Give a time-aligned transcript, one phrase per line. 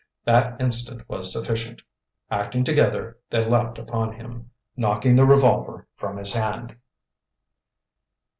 [0.25, 1.83] That instant was sufficient.
[2.31, 6.75] Acting together, they leaped upon him, knocking the revolver from his hand.